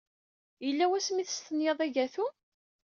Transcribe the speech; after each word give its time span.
Yella 0.65 0.85
wasmi 0.89 1.19
ay 1.21 1.27
testenyaḍ 1.27 1.79
agatu? 1.85 2.25